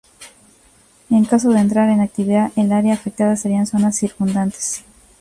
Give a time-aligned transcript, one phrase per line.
[1.11, 4.83] En caso de entrar en actividad, el área afectada serían zonas circundantes.